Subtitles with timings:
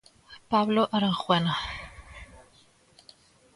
[0.51, 1.55] Pablo Arangüena.